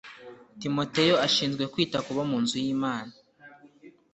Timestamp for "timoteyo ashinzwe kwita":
0.61-1.97